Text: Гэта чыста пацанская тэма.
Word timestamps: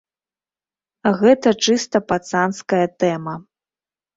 Гэта 1.19 1.53
чыста 1.67 1.97
пацанская 2.13 2.83
тэма. 3.03 3.35